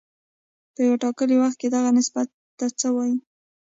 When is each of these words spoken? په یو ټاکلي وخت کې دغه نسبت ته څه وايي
په 0.73 0.79
یو 0.87 0.95
ټاکلي 1.03 1.35
وخت 1.39 1.57
کې 1.61 1.67
دغه 1.75 1.89
نسبت 1.97 2.27
ته 2.57 2.65
څه 2.79 2.87
وايي 2.95 3.17